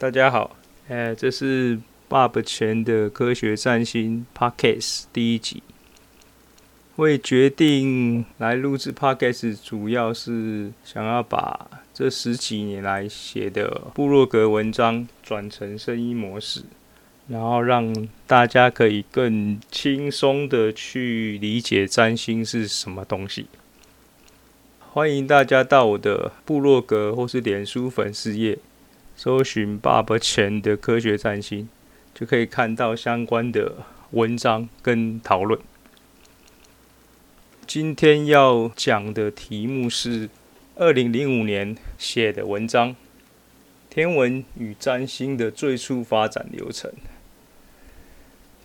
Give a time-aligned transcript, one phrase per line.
[0.00, 0.56] 大家好，
[0.88, 5.62] 呃，这是爸爸钱的科学占星 Podcast 第一集。
[6.96, 16.62] 会决定来录制 Podcast，主要是想要把这十几年来写的部落格文章转成声音模式，
[17.28, 23.48] 然后让大家可以更轻松的去理解占星是什么东西。
[24.94, 28.58] 欢迎大家到我的部落格或是脸书粉丝页。
[29.22, 31.68] 搜寻爸爸钱的科学占星，
[32.14, 33.74] 就可以看到相关的
[34.12, 35.60] 文章跟讨论。
[37.66, 40.30] 今天要讲的题目是
[40.76, 42.92] 二零零五年写的文章
[43.90, 46.90] 《天文与占星的最初发展流程》。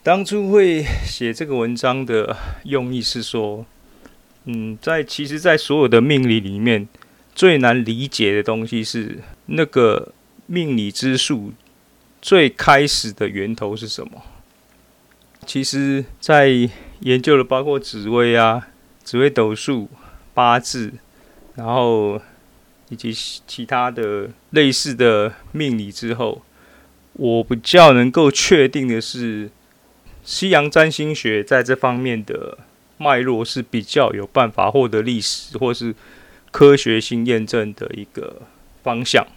[0.02, 2.34] 当初会写这个文章的
[2.64, 3.66] 用意是说，
[4.46, 6.88] 嗯，在其实，在所有的命理里面，
[7.34, 10.14] 最难理解的东西是那个。
[10.48, 11.54] 命理之术
[12.22, 14.24] 最开始的源头是什么？
[15.46, 16.70] 其实，在
[17.02, 18.68] 研究了包括紫微啊、
[19.04, 19.88] 紫微斗数、
[20.34, 20.94] 八字，
[21.56, 22.20] 然后
[22.90, 23.14] 以及
[23.46, 26.42] 其他的类似的命理之后，
[27.14, 29.52] 我比较能够确定的是，
[30.24, 32.58] 西洋占星学在这方面的
[32.98, 35.94] 脉络是比较有办法获得历史或是
[36.52, 38.42] 科学性验证的一个
[38.82, 39.28] 方向。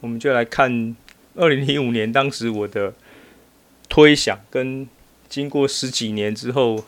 [0.00, 0.94] 我们就来看
[1.34, 2.94] 二零零五年当时我的
[3.88, 4.88] 推想，跟
[5.28, 6.84] 经过十几年之后，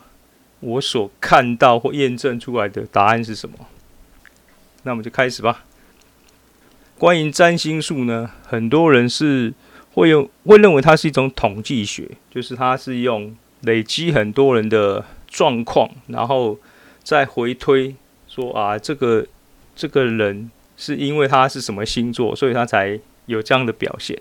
[0.60, 3.66] 我所看到或验证出来的答案是什么？
[4.84, 5.64] 那我们就开始吧。
[6.98, 9.52] 关于占星术呢，很多人是
[9.94, 16.58] 会用会认为它是一种统计学，就是它是用累积很多人的状况，然后
[17.02, 17.96] 再回推
[18.28, 19.26] 说啊，这个
[19.74, 20.50] 这个人。
[20.80, 24.18] 是因为他是什么星座，所以他才有这样的表现。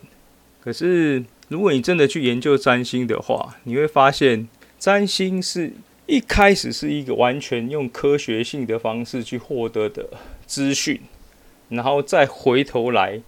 [0.62, 4.46] 可是，如果你真的去研究占星的话，你会发现，
[4.78, 5.72] 占星是
[6.06, 10.10] 一开始是一个完全用科学性的方式去获得的
[10.46, 11.00] 资讯，
[11.70, 13.22] 然后再回头来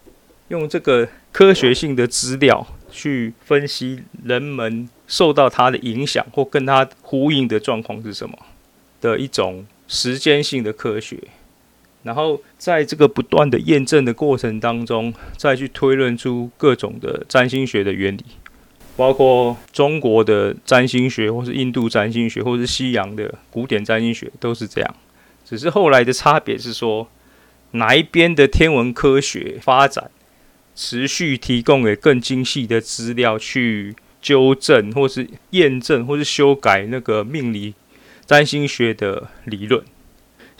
[0.49, 8.37] 用这个科学性的资料去分析人们受到它的影响或跟它呼应的状况是什么
[8.99, 11.17] 的一种时间性的科学。
[12.03, 18.25] 然后在这个不断的验证的过程当中，再去推论出各种的占星学的原理，
[18.97, 24.95] 包括中国的占星学，或是印度占星学，或是西洋的古典占星学，都是这样。
[25.45, 27.07] 只是后来的差别是说，
[27.71, 30.09] 哪一边的天文科学发展，
[30.75, 37.73] 持续提供给更精细的资料去纠正，或是验证，或是修改那个命理
[38.25, 39.83] 占星学的理论。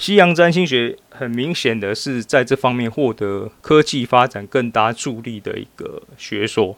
[0.02, 6.76] 西洋占星学很明显的是在这方面获得科技发展更大助力的一个学说。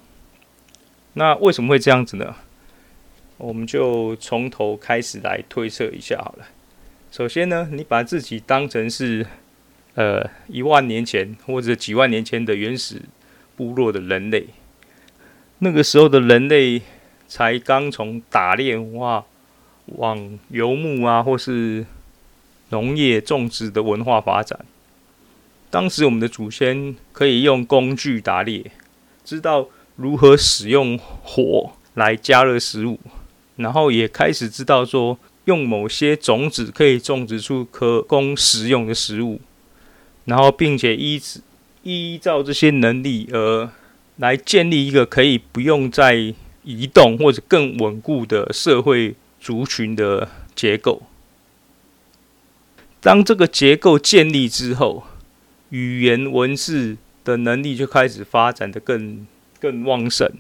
[1.14, 2.36] 那为什么会这样子呢？
[3.38, 6.48] 我们就从头开始来推测一下好了。
[7.14, 9.26] 首先呢，你把自己当成是
[9.96, 13.04] 呃一万年前或者几万年前的原始
[13.56, 14.48] 部落的人类，
[15.60, 16.82] 那个时候的人类
[17.30, 19.24] 才刚从打猎哇
[19.86, 21.86] 往游牧啊，或是
[22.74, 24.66] 农业种植的文化发展，
[25.70, 28.72] 当时我们的祖先可以用工具打猎，
[29.24, 33.00] 知道如何使用火来加热食物，
[33.58, 39.40] 然后也开始知道说用某些种子可以种植出可供食用的食物，
[40.26, 41.22] 然后并且依
[41.84, 43.70] 依照这些能力而
[44.16, 51.04] 来建立一个可以不用再移动或者更稳固的社会族群的结构。
[53.04, 55.04] 当这个结构建立之后，
[55.72, 59.28] 语言文字的能力就开始发展得更
[59.60, 60.32] 更旺盛，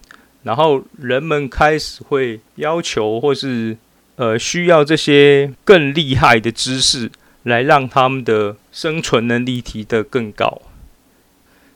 [0.44, 3.78] 然后人们开始会要求或是
[4.16, 7.12] 呃需要这些更厉害的知识
[7.44, 10.62] 来让他们的生存能力提得更高。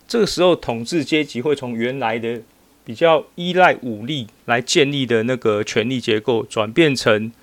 [0.08, 2.42] 这个时候，统治阶级会从原来的
[2.86, 7.33] 比较依赖武力来建立的那个权力结构，转变成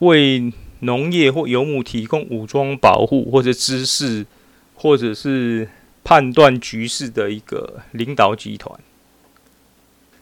[0.00, 4.26] 为农业或游牧提供武装保护，或者知识，
[4.74, 5.68] 或者是
[6.02, 8.78] 判断局势的一个领导集团。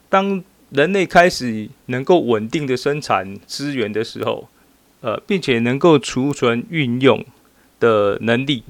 [0.09, 4.49] 当人类开始能够稳定的生产资源的时候，
[5.01, 7.25] 呃，并且能够储存运用
[7.79, 8.65] 的能力，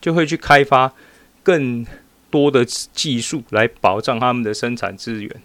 [0.00, 0.92] 就会去开发
[1.42, 1.86] 更
[2.30, 5.42] 多的技术来保障他们的生产资源。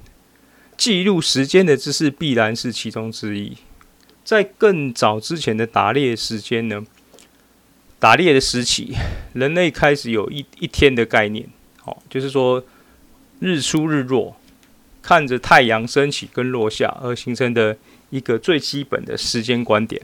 [0.76, 3.58] 记录时间的知识必然是其中之一。
[4.28, 6.84] 在更早之前的打猎时间呢，
[7.98, 8.94] 打猎的时期，
[9.32, 11.48] 人类开始有一一天的概念，
[11.86, 12.62] 哦，就是说
[13.40, 14.36] 日出日落，
[15.02, 17.78] 看着太阳升起跟落下而形成的
[18.10, 20.02] 一个最基本的时间观点。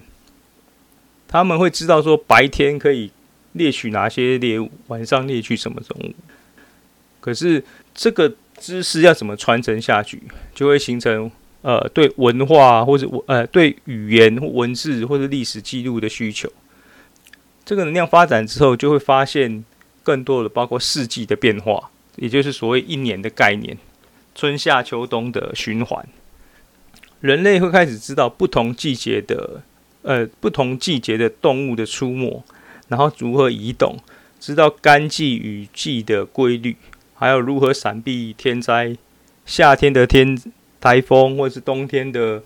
[1.28, 3.12] 他们会知道说白天可以
[3.52, 6.14] 猎取哪些猎物，晚上猎取什么动物。
[7.20, 7.62] 可是
[7.94, 10.24] 这个知识要怎么传承下去，
[10.56, 11.30] 就会形成
[11.64, 16.48] 呃对文化或者呃对语言文字或者历史记录的需求。
[17.66, 19.66] 这个能量发展之后，就会发现
[20.04, 23.78] 更多的包括四季的变化，也就是所谓一年的概念，
[24.36, 26.06] 春夏秋冬的循环。
[27.22, 29.64] 人类会开始知道不同季节的
[30.02, 32.44] 呃不同季节的动物的出没，
[32.90, 33.98] 然后如何移动，
[34.42, 36.76] 知道干季雨季的规律。
[37.16, 38.98] 还有如何闪避天灾，
[39.46, 40.38] 夏天的天
[40.84, 42.44] 台风，或者是冬天的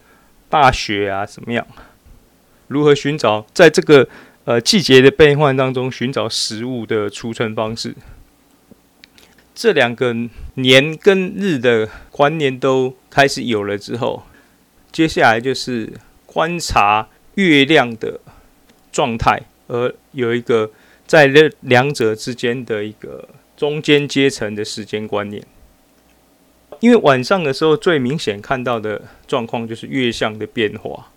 [0.47, 1.65] 大雪啊，怎么样？
[2.67, 4.07] 如何寻找在这个
[4.45, 7.95] 呃季节的变换当中寻找食物的储存方式？
[9.55, 10.15] 这两个
[10.53, 14.21] 年跟日的观念都开始有了之后，
[14.91, 15.91] 接下来就是
[16.27, 18.19] 观察月亮的
[18.91, 20.69] 状态，而有一个
[21.07, 23.27] 在这两者之间的一个。
[23.57, 25.43] 中间阶层的时间观念，
[26.79, 31.11] 因为晚上的时候最明显看到的状况就是月相的变化。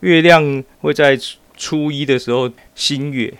[0.00, 1.18] 月亮会在
[1.56, 3.32] 初一的时候新月，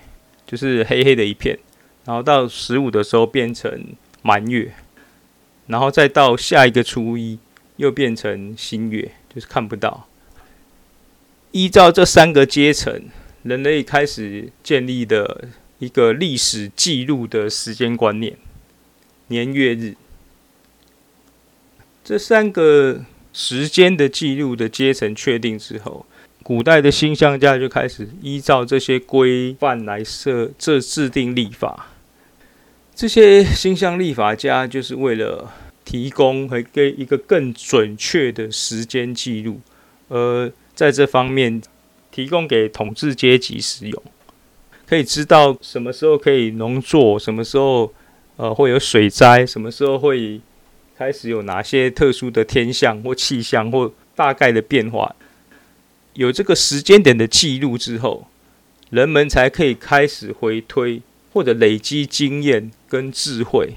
[0.47, 1.59] 就是黑黑的一片，
[2.05, 3.87] 然后到十五的时候变成
[4.23, 4.73] 满月，
[5.67, 7.39] 然后再到下一个初一
[7.77, 10.09] 又变成新月，就是看不到。
[11.53, 13.03] 依照这三个阶层，
[13.43, 15.49] 人类开始建立的。
[15.81, 18.39] 一个历史记录的时间观念，
[19.27, 19.97] 年月日
[22.05, 23.03] 这三个
[23.33, 26.05] 时间的记录的阶层确定之后，
[26.43, 31.89] 古代的星象家就开始依照这些规范来设这制定历法。
[32.95, 35.51] 这些星象历法家就是为了
[35.83, 39.61] 提供和给一个更准确的时间记录，
[40.09, 41.63] 而在这方面
[42.13, 44.03] 提供给统治阶级使用。
[44.87, 47.91] 可以知道什么时候可以农作，什么时候
[48.37, 50.39] 呃会有水灾，什么时候会
[50.97, 55.15] 开始有哪些特殊的天象或气象或大概的变化。
[56.15, 58.29] 有这个时间点的记录之后，
[58.91, 61.03] 人们才可以开始回推
[61.33, 63.75] 或者累积经验跟智慧，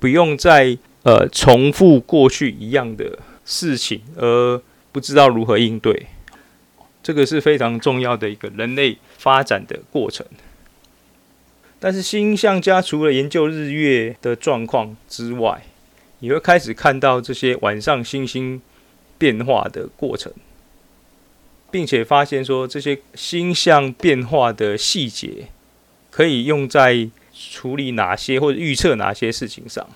[0.00, 4.60] 不用再呃重复过去一样的事情而
[4.90, 6.06] 不知道如何应对。
[7.00, 10.26] 这个是非常重要的一个人类发展的过程。
[11.78, 15.62] 但是星象家除了研究日月的状况之外，
[16.20, 18.60] 你会开始看到这些晚上星星
[19.16, 20.32] 变化的过程，
[21.70, 25.48] 并且发现说这些星象变化的细节
[26.10, 29.88] 可以用在处理哪些或者预测哪些事情上。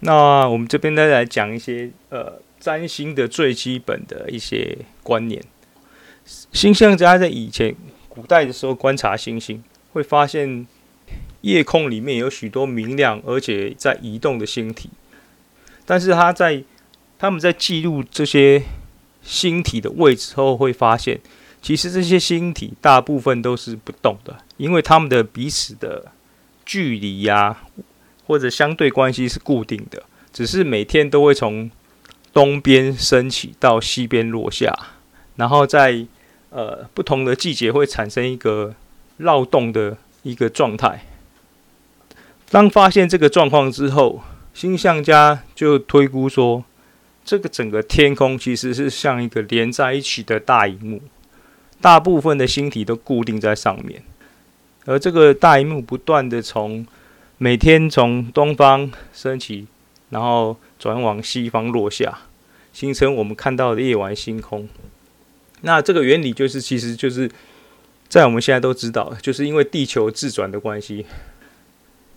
[0.00, 5.42] 那我们这边再来讲一些呃占星的最基本的一些观念。
[6.52, 7.74] 星象家在以前
[8.08, 9.62] 古代的时候观察星星，
[9.92, 10.66] 会发现。
[11.42, 14.88] 夜空里面有许多明亮而且在移动的星体，
[15.86, 16.62] 但是他在
[17.18, 18.62] 他们在记录这些
[19.22, 21.20] 星体的位置后，会发现
[21.62, 26.12] 其实这些星体大部分都是不动的，因为他们的彼此的
[26.64, 27.62] 距离呀、
[28.26, 30.02] 或者相对关系是固定的，
[30.32, 31.70] 只是每天都会从
[32.32, 34.74] 东边升起到西边落下，
[35.36, 36.06] 然后在
[36.50, 38.74] 呃不同的季节会产生一个
[39.18, 41.06] 绕动的一个状态。
[42.50, 44.22] 当发现这个状况之后，
[44.54, 46.64] 星象家就推估说，
[47.24, 51.02] 这个整个天空其实是像一个连在一起的大荧幕，
[51.80, 54.04] 大部分的星体都固定在上面，
[54.86, 56.86] 而这个大荧幕不断的从
[57.36, 59.66] 每天从东方升起，
[60.10, 62.20] 然后转往西方落下，
[62.72, 64.68] 形成我们看到的夜晚星空。
[65.62, 67.28] 那这个原理就是，其实就是
[68.08, 71.04] 在我们现在都知道，就是因为地球自转的关系。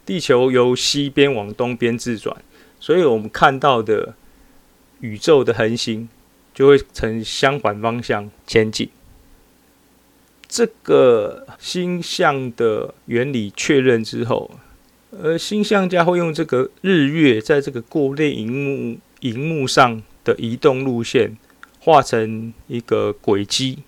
[0.07, 2.33] 地球由西边往东边自转，
[2.79, 4.15] 所以我们看到的
[5.01, 6.07] 宇宙的恒星
[6.53, 8.89] 就会呈相反方向前进。
[10.47, 14.49] 这个星象的原理确认之后，
[15.11, 21.35] 呃，星象家会用这个日月在这个过列荧幕荧幕上的移动路线
[21.81, 23.79] 画成一个轨迹，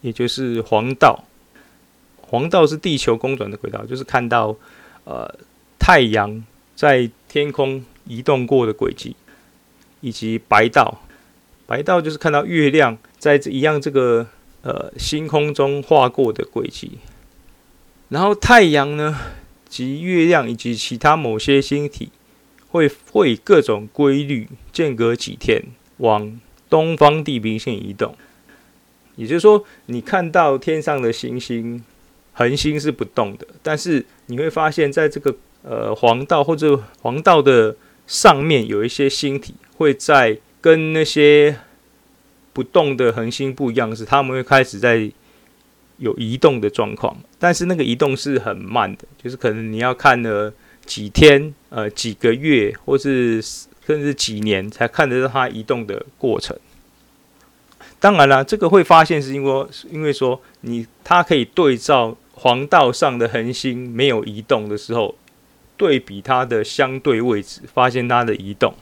[0.00, 1.22] 也就是黄道。
[2.22, 4.56] 黄道是地球公转的轨道，就是看到
[5.04, 5.32] 呃。
[5.80, 6.44] 太阳
[6.76, 9.16] 在天空移动过的轨迹，
[10.00, 11.02] 以及白道，
[11.66, 14.28] 白道就是看到月亮在这一样这个
[14.62, 16.98] 呃星空中划过的轨迹。
[18.10, 19.18] 然后太阳呢，
[19.68, 22.10] 及月亮以及其他某些星体
[22.68, 25.62] 会会以各种规律，间隔几天
[25.96, 28.14] 往东方地平线移动。
[29.16, 31.84] 也就是说，你看到天上的星星、
[32.32, 37.76] 恒星是不动的，但是你会发现在这个呃黄道或者黄道的
[38.06, 41.56] 上面有一些星体会在跟那些
[42.52, 45.10] 不动的恒星不一样，是他们会开始在
[45.98, 50.52] 有移动的状况，但是那个移动是很慢的，就是可能你要看了
[50.84, 56.58] 几天、呃几个月，或是甚至几年才看得到它移动的过程。
[58.00, 65.14] 当然了，这个会发现是因为因为说你它可以对照黄道上的恒星没有移动的时候，
[65.80, 68.74] 对比它的相对位置，发现它的移动。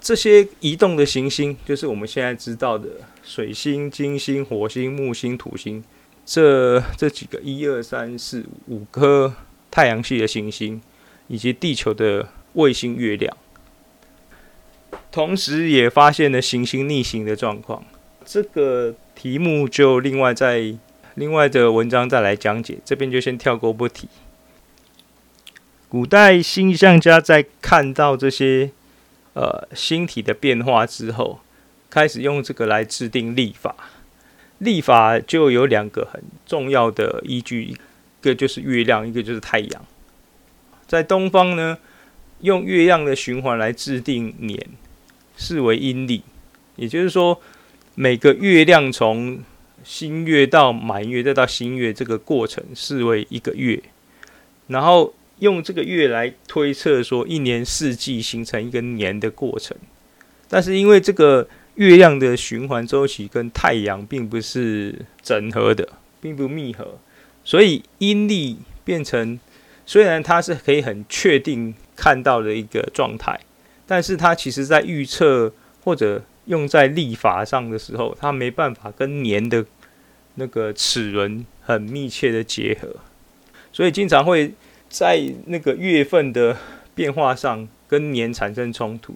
[0.00, 2.88] 这些移动的行星，就是我们现在知道的
[3.22, 5.84] 水星、金星、火星、木星、土星，
[6.26, 9.32] 这这几个一二三四五颗
[9.70, 10.82] 太阳系的行星，
[11.28, 13.36] 以及地球的卫星月亮。
[15.12, 17.84] 同时，也发现了行星逆行的状况。
[18.24, 20.74] 这个题目就另外在
[21.14, 24.08] 另外的文章再来讲解，这边就先跳过不提。
[25.88, 28.70] 古代星象家在看到这些。
[29.34, 31.38] 呃，星体的变化之后，
[31.88, 33.72] 开始用这个来制定历法。
[34.58, 37.76] 历法就有两个很重要的依据，一
[38.20, 39.84] 个就是月亮，一个就是太阳。
[40.88, 41.78] 在东方呢，
[42.40, 44.60] 用月亮的循环来制定年，
[45.36, 46.24] 视为阴历。
[46.74, 47.40] 也就是说，
[47.94, 49.40] 每个月亮从
[49.84, 53.80] 新月到满月再到新月这个过程，视为一个月。
[54.66, 55.14] 然后。
[55.40, 59.76] 用这个月来推测说一年四季形成一个年的过程，
[60.48, 65.88] 但是因为这个月亮的循环周期跟太阳并不是整合的，
[66.20, 66.98] 并不密合，
[67.44, 69.38] 所以阴历变成
[69.86, 73.38] 虽然它是可以很确定看到的一个状态，
[73.86, 75.52] 但是它其实在预测
[75.84, 79.64] 或者用在历法上的时候，它没办法跟年的
[80.34, 82.96] 那个齿轮很密切的结合，
[83.72, 84.52] 所以经常会。
[84.88, 86.56] 在那个月份的
[86.94, 89.14] 变化上，跟年产生冲突。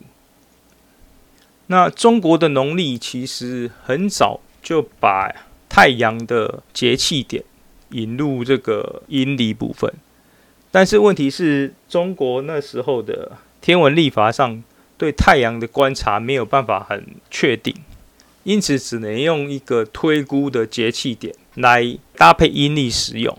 [1.69, 5.35] 那中国的农历其实很早就把
[5.69, 7.43] 太阳的节气点
[7.91, 9.91] 引入这个阴历部分，
[10.71, 14.63] 但是问题是中国那时候的天文历法上
[14.99, 17.75] 对太阳的观察没有办法很确定，
[18.45, 23.39] 因此只能用一个推估的节气点来搭配阴历使用。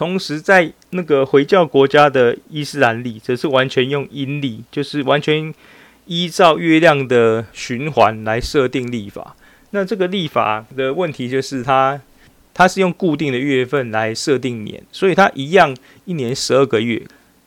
[0.00, 5.52] 同时，在那个回教国家的伊斯兰历，则是完全用阴历，就是完全
[6.06, 9.36] 依照月亮的循环来设定历法。
[9.72, 12.00] 那这个历法的问题就是它，
[12.54, 15.76] 它是用固定的月份来设定年，所以它一样
[16.06, 17.02] 一年十二个月，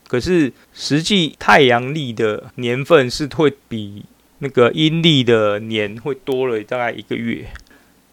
[0.07, 4.05] 可是实际太阳历的年份是会比
[4.37, 7.47] 那个阴历的年会多了大概一个月。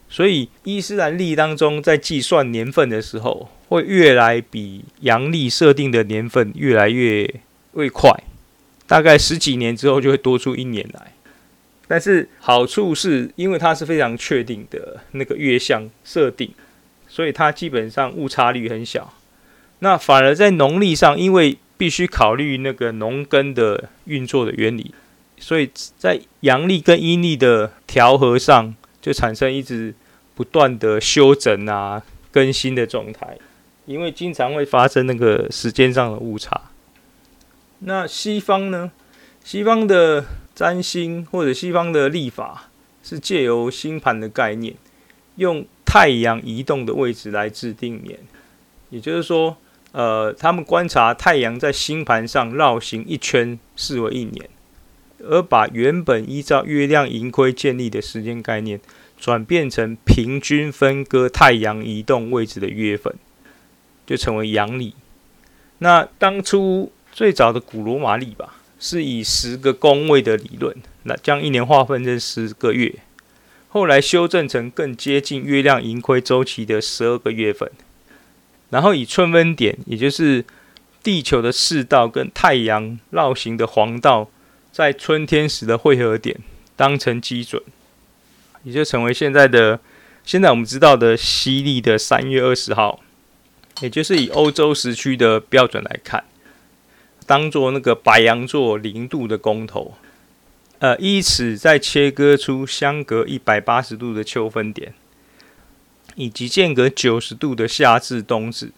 [0.08, 7.22] 所以伊斯兰历当中，在计算年份的时候，会越来比阳历设定的年份越来越
[7.74, 8.10] 越快，
[8.88, 11.12] 大概十几年之后就会多出一年来。
[11.86, 16.50] 但是好处是因为它是非常确定的那个月相设定，
[17.08, 19.14] 所以它基本上误差率很小。
[19.78, 24.92] 那反而在农历上，因为必须考虑那个农耕的运作的原理，
[25.38, 29.94] 所以在阳历跟阴历的调和上，就产生一直
[30.34, 33.38] 不断的修整啊、更新的状态，
[33.90, 36.70] 因为经常会发生那个时间上的误差。
[37.80, 38.92] 那西方呢？
[39.42, 42.70] 西方的占星或者西方的历法
[43.02, 44.76] 是借由星盘的概念，
[45.34, 48.16] 用太阳移动的位置来制定年。
[48.90, 49.56] 也就是说，
[49.90, 54.48] 呃，他们观察太阳在星盘上绕行一圈，视为一年。
[55.22, 58.80] 而把原本依照月亮盈亏建立的时间概念，
[59.18, 63.14] 转变成平均分割太阳移动位置的月份，
[64.10, 64.92] 就成为阳历。
[65.78, 72.92] 那当初最早的古罗马历吧，是以十个宫位的理论，那将一年划分成十个月，
[73.68, 77.70] 后来修正成更接近月亮盈亏周期的十二个月份，
[78.70, 80.44] 然后以春分点，也就是
[81.04, 84.28] 地球的赤道跟太阳绕行的黄道。
[84.72, 86.36] 在春天时的汇合点
[86.76, 87.62] 当成基准，
[88.64, 89.78] 也就成为现在的
[90.24, 93.00] 现在我们知道的西历的三月二十号，
[93.80, 96.24] 也就是以欧洲时区的标准来看，
[97.26, 99.94] 当做那个白羊座零度的公头，
[100.78, 104.94] 呃，依此再切割出相隔一百八十度的秋分点，
[106.14, 108.72] 以及间隔九十度的夏至冬至。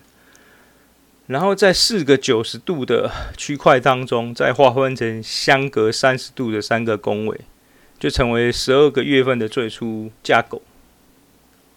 [1.29, 7.41] 然后在四个九十度的区块当中，再划分成相隔三十度的三个宫位，
[7.99, 10.61] 就成为十二个月份的最初架构。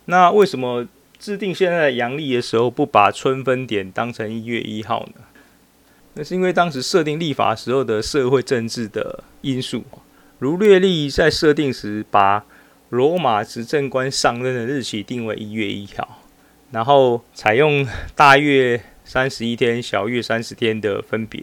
[0.05, 0.88] 那为什么
[1.19, 5.24] 制定现在的阳历的时候不把春分点当成一月一号呢？
[6.13, 9.84] 那是因为当时设定历法时候的社会政治的因素，
[10.39, 12.45] 如略历在设定时把
[12.89, 16.22] 罗马执政官上任的日期定为一月一号，
[16.72, 18.81] 然后采用大月。
[19.07, 21.39] 三十一天，小月三十天的分别。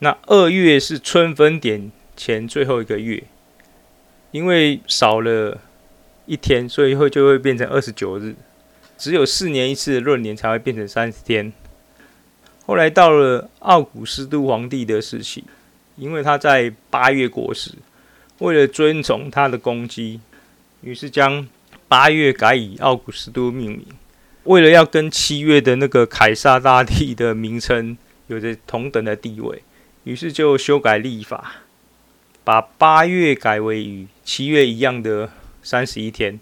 [0.00, 3.22] 那二月是春分点前最后一个月，
[4.32, 5.60] 因为少了
[6.26, 8.34] 一天，所以会就会变成二十九日。
[9.02, 11.52] 只有四年一次的闰年才会变成三十天。
[12.64, 15.42] 后来到了奥古斯都皇帝的时期，
[15.96, 17.72] 因为他在八月过世，
[18.38, 20.20] 为了尊崇他的功绩，
[20.82, 21.48] 于是将
[21.88, 23.84] 八月改以奥古斯都命名。
[24.44, 29.64] 为了要跟七月的那个凯撒大帝的名称有着同等的地位，
[30.04, 31.62] 于是就修改历法，
[32.44, 35.28] 把八月改为与七月一样的
[35.60, 36.38] 三十一天。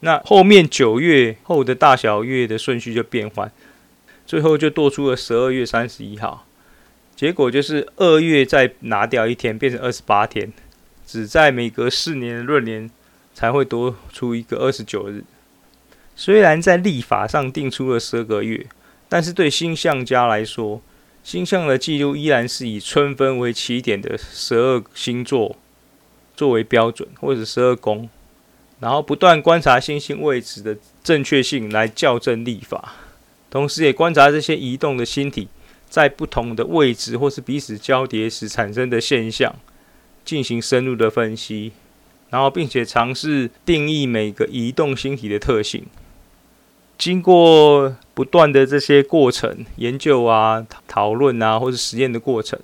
[0.00, 3.50] 那后面九月后的大小月的顺序就变换，
[4.26, 6.46] 最后就多出了十二月三十一号。
[7.14, 10.52] 结果就是二月再拿掉一天，变成二十八天，
[11.06, 12.90] 只在每隔四年的闰年
[13.32, 15.24] 才会多出一个二十九日。
[16.14, 18.66] 虽然在历法上定出了十二个月，
[19.08, 20.82] 但是对星象家来说，
[21.24, 25.56] 星象的记录依然是以春分为起点的十二星座
[26.36, 28.08] 作为标准，或者十二宫，
[28.80, 32.94] 然后不断观察星星位置的正确性来校正历法，
[33.48, 35.48] 同时也观察这些移动的星体
[35.88, 39.54] 在不同的位置或是彼此交叠时产生的现象，
[40.24, 41.72] 进行深入的分析，
[42.30, 45.86] 然后并且尝试定义每个移动星体的特性。
[46.98, 52.58] 经过不断的这些过程研究啊、讨论啊，或者实验的过程，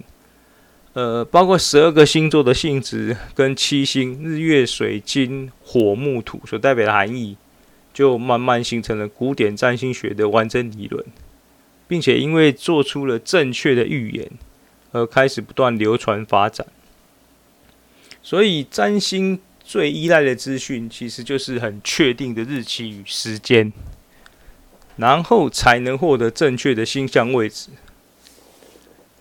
[0.94, 7.36] 呃，包括十二个星座的性质跟七星日月水金火木土所代表的含义，
[7.94, 11.04] 就慢慢形成了古典占星学的完整理论，
[11.88, 14.30] 并且因为做出了正确的预言，
[14.92, 16.66] 而开始不断流传发展。
[18.22, 23.72] 所以，占星最依赖的资讯，其实就是很确定的日期与时间。
[24.96, 27.70] 然后才能获得正确的星象位置。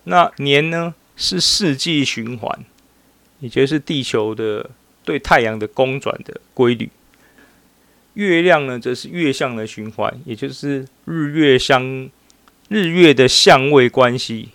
[0.04, 2.64] 那年呢，是四季循环，
[3.38, 4.68] 也就是地球的
[5.04, 6.90] 对太阳的公转的规律。
[8.14, 12.10] 月亮呢，则是月相的循环，也就是日月相
[12.68, 14.48] 日月的相位关系。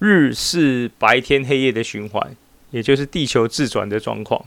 [0.00, 2.36] 日是白天黑夜的循环，
[2.72, 4.44] 也就是地球自转的状况。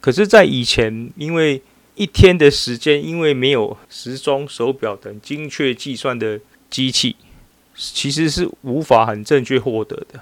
[0.00, 1.62] 可是，在以前，因为
[1.94, 7.16] 一天的时间，因为没有时钟、手表等精确计算的机器，
[7.82, 10.20] 其实是无法很正确获得的。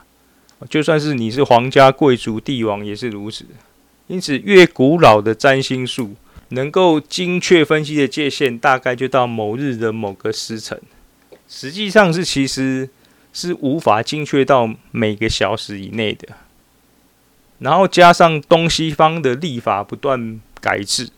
[0.70, 3.44] 就算是你是皇家贵族、帝王，也是如此。
[4.06, 6.14] 因此，越古老的占星术
[6.50, 10.80] 能够精确分析的界限，大概就到某日的某个时辰。
[11.48, 12.88] 实际上是其实
[13.32, 16.28] 是无法精确到每个小时以内的。
[17.58, 21.10] 然后加上东西方的历法不断改制。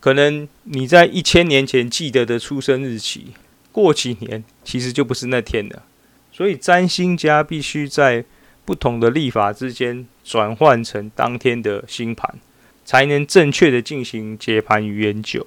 [0.00, 3.28] 可能你在一千年前记得的出生日期，
[3.74, 5.82] 过几年其实就不是那天了。
[6.30, 8.24] 所以占星家必须在
[8.64, 12.38] 不同的历法之间转换成当天的星盘，
[12.84, 15.46] 才能正确的进行解盘与研究。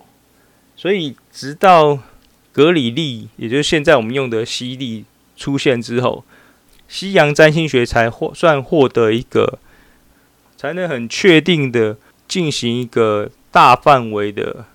[0.75, 1.99] 所以直到
[2.51, 5.05] 格里历，也就是现在我们用的西历
[5.37, 6.25] 出现之后，
[6.87, 9.57] 西洋占星学才获算获得一个，
[10.57, 13.31] 才能很确定的进行一个。
[13.49, 14.65] 大范围的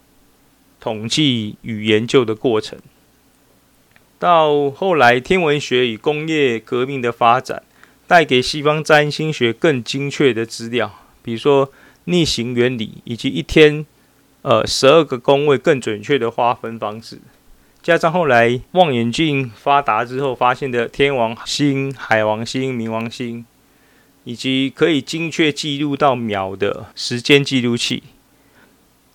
[0.81, 2.77] 统计与研究的过程，
[4.23, 7.61] 到后来天文学与工业革命的发展，
[8.07, 11.73] 带给西方占星学更精确的资料，比如说
[12.05, 13.85] 逆行原理，以及一天
[14.43, 17.19] 呃十二个宫位更准确的划分方式，
[17.83, 23.45] 加上后来望远镜发达之后发现的天王星、海王星、冥王星，
[24.23, 28.05] 以及可以精确记录到秒的时间记录器。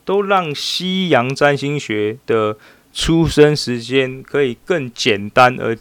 [0.03, 2.57] 都让西洋占星学的
[2.99, 5.77] 出生时间可以更简单而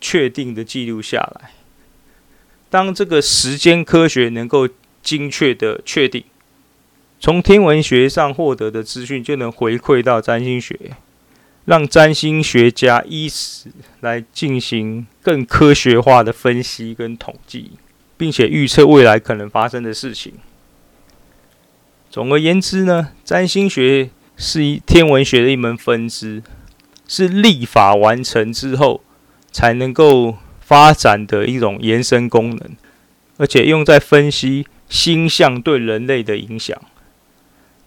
[0.00, 1.52] 确定的记录下来。
[2.68, 4.68] 当这个时间科学能够
[5.00, 6.24] 精确的确定，
[7.20, 10.76] 从天文学上获得的资讯就能回馈到占星学，
[11.66, 17.70] 让占星学家依此来进行更科学化的分析跟统计，
[18.16, 20.34] 并且预测未来可能发生的事情。
[22.10, 26.42] 总而言之呢，占星学是一天文学的一门分支，
[27.08, 29.02] 是立法完成之后，
[29.50, 32.76] 才能够发展的一种延伸功能，
[33.38, 36.76] 而且用在分析星象对人类的影响。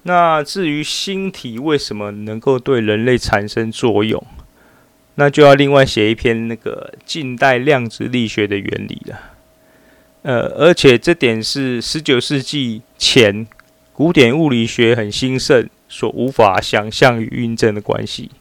[0.03, 4.25] 那至于星体为什么能够对人类产生作用，
[5.15, 9.19] 那就要另外写一篇那个近代量子力学的原理了。
[10.21, 13.45] 呃，而且这点是十九世纪前
[13.93, 18.32] 古典物理学很兴盛所无法想象与印证的关系。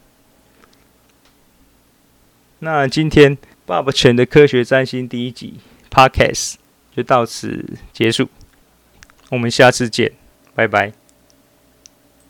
[2.59, 5.55] 那今天爸爸全的科学占星第一集
[5.89, 6.55] Podcast
[6.95, 8.27] 就到此结束，
[9.29, 10.11] 我们下次见，
[10.53, 10.98] 拜拜。